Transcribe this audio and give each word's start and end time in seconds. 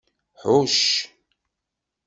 Hucc. 0.39 0.81